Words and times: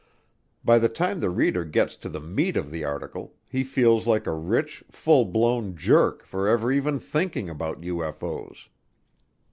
By 0.65 0.79
the 0.79 0.89
time 0.89 1.19
the 1.19 1.29
reader 1.29 1.63
gets 1.63 1.95
to 1.97 2.09
the 2.09 2.19
meat 2.19 2.57
of 2.57 2.71
the 2.71 2.83
article 2.83 3.35
he 3.47 3.63
feels 3.63 4.07
like 4.07 4.25
a 4.25 4.33
rich, 4.33 4.83
full 4.89 5.25
blown 5.25 5.75
jerk 5.75 6.25
for 6.25 6.47
ever 6.47 6.71
even 6.71 6.99
thinking 6.99 7.51
about 7.51 7.81
UFO's. 7.81 8.67